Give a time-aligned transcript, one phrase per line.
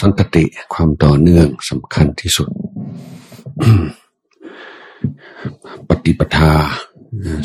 [0.00, 2.48] สันตติความต่อเนื่องสำคัญที่สุด
[5.88, 6.52] ปฏิปทา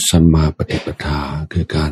[0.08, 1.18] สัมมาปฏิปทา
[1.52, 1.92] คือการ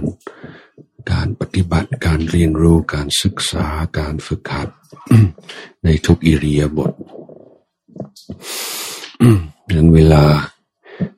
[1.12, 3.66] การปฏิบัติการเรียนรู้การศึกษา
[4.00, 4.70] การฝึกหัด
[5.84, 6.92] ในทุกอิริยาบถ
[9.76, 10.26] ดังเวลา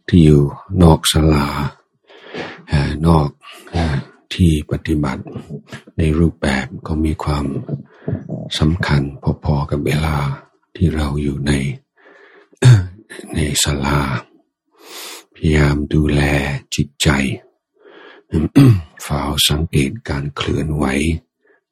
[0.08, 0.42] ที่อยู่
[0.82, 1.48] นอกศาลา
[3.08, 3.28] นอก
[4.34, 5.24] ที่ปฏิบัติ
[5.98, 7.46] ในรูปแบบก็มีความ
[8.60, 9.02] สำคัญ
[9.44, 10.18] พอๆกับเวลา
[10.76, 11.52] ที่เราอยู่ใน
[13.36, 14.02] ในศาลา
[15.34, 16.22] พยายามดูแล
[16.76, 17.10] จิตใจ
[19.04, 20.86] เฝ้าสังเกตการเคลื่อนไหว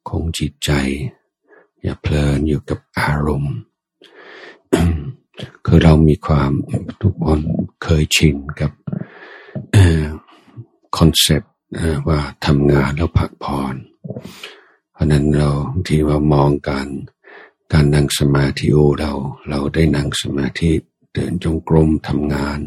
[0.08, 0.70] ของจิตใจ
[1.82, 3.56] อย่าเพลินอยู่กับอารมณ์
[5.66, 6.52] คือเรามีความ
[7.02, 7.40] ทุกคน
[7.82, 8.72] เคยชินกับ
[10.96, 11.54] คอนเซปต์
[12.08, 13.74] ว่าทำงานแล้วพักผ่อน
[14.92, 15.50] เพราะนั้นเรา
[15.86, 16.88] ที่ว่ามองการ
[17.72, 19.12] การนั่งสมาธิโอเรา
[19.48, 20.70] เราได้นั่งสมาธิ
[21.12, 22.60] เดินจงกรมทำงาน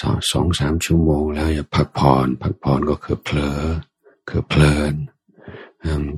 [0.00, 3.60] สองสองสามชั่วโมงแล้วอย่าพักผ่อนพักผ่อนก็คือเผลอ
[4.28, 4.94] คือเพลิน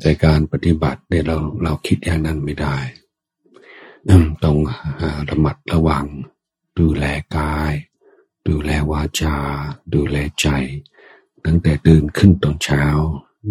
[0.01, 2.77] แต่การปฏิบัติเนี่ยเราเราคิดอย่างนั้นไม่ได้
[4.45, 4.57] ต้อง
[5.29, 6.07] ระมัดระวัง
[6.79, 7.05] ดูแล
[7.37, 7.73] กาย
[8.49, 9.37] ดูแลวาจา
[9.95, 10.47] ดูแลใจ
[11.47, 12.85] ตั้งแต่ตื่นขึ้นตอนเช้า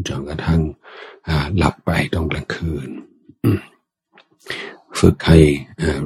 [0.07, 0.61] จนกระทั่ง
[1.57, 2.89] หลับไปตอนกลางคืน
[4.99, 5.39] ฝึกให้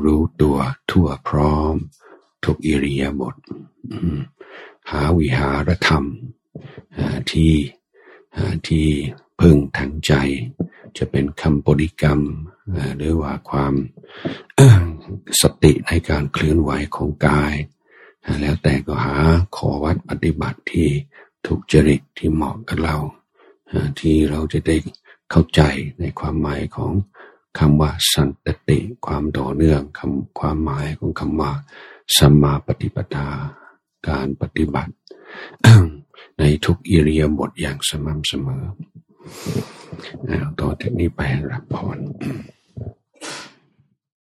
[0.03, 0.57] รู้ตัว
[0.91, 1.75] ทั่วพร้อม
[2.45, 3.35] ทุกอิริยาบถ
[4.91, 6.03] หาวิหารธรรม
[7.31, 7.53] ที่
[8.67, 8.87] ที่
[9.39, 10.13] พึ่งทางใจ
[10.97, 12.19] จะเป็นคำบริกรรม
[12.97, 13.73] หรือว่าความ
[15.41, 17.53] สติในการเคลื่อนไหวของกาย
[18.41, 19.17] แล้วแต่ก็หา
[19.55, 20.89] ขอวัดปฏิบัติที่
[21.45, 22.97] ถูกจริตที่เหมาะกับเรา
[23.99, 24.75] ที่เราจะได้
[25.31, 25.61] เข้าใจ
[25.99, 26.91] ในความหมายของ
[27.59, 31.51] คำว่าสันตติ ความต่อเนื่องคำความหมายของคำว่า
[32.17, 33.27] สัมมาปฏิปทา
[34.07, 34.93] การปฏิบัติ
[36.39, 38.63] ในทุกอิริยาบถอย่างสม่ำเสมอ
[40.59, 41.97] ต่อจากนี้ไปรับพร